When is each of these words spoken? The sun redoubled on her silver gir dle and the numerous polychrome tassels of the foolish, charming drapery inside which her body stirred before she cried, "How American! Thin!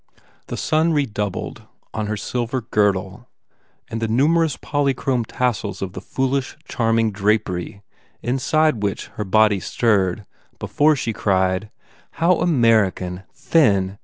The 0.47 0.57
sun 0.57 0.93
redoubled 0.93 1.61
on 1.93 2.07
her 2.07 2.17
silver 2.17 2.61
gir 2.61 2.91
dle 2.93 3.29
and 3.87 4.01
the 4.01 4.07
numerous 4.07 4.57
polychrome 4.57 5.25
tassels 5.25 5.79
of 5.83 5.93
the 5.93 6.01
foolish, 6.01 6.57
charming 6.67 7.11
drapery 7.11 7.83
inside 8.23 8.81
which 8.81 9.09
her 9.09 9.23
body 9.23 9.59
stirred 9.59 10.25
before 10.57 10.95
she 10.95 11.13
cried, 11.13 11.69
"How 12.13 12.37
American! 12.39 13.21
Thin! 13.31 13.99